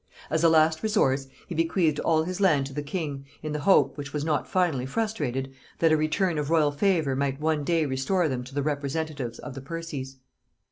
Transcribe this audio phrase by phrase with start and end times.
[0.31, 3.97] As a last resource, he bequeathed all his land to the king, in the hope,
[3.99, 8.27] which was not finally frustrated, that a return of royal favor might one day restore
[8.27, 10.17] them to the representatives of the Percies.